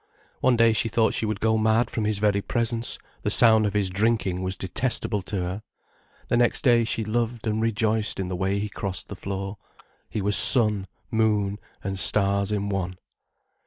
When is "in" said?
8.19-8.27, 12.51-12.67